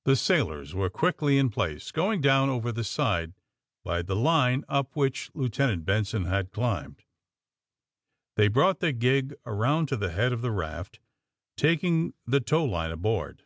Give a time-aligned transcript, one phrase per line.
[0.00, 3.34] '^ The sailors were quickly in place, going down over the side
[3.82, 7.02] by the line up which Lieutenant Benson had climbed.
[8.36, 11.00] They brought the gig around to the head of the raft,
[11.56, 13.42] taking the tow line aboard.